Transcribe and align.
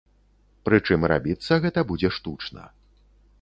Прычым 0.69 1.05
рабіцца 1.11 1.53
гэта 1.67 1.85
будзе 1.93 2.09
штучна. 2.17 2.63